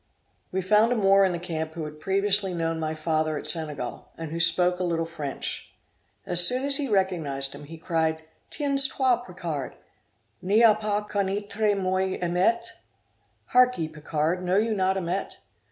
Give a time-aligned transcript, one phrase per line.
[0.51, 4.07] We found a Moor in the camp who had previously known my father at Senegal,
[4.17, 5.75] and who spoke a little French.
[6.25, 9.75] As soon as he recognised him, he cried, 'Tiens toi Picard!
[10.41, 12.71] ni a pas conneitre moi Amet?'
[13.49, 15.37] Hark ye, Picard, know you not Amet?